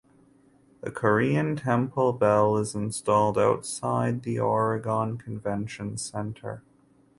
[0.79, 6.63] The Korean Temple Bell is installed outside the Oregon Convention Center.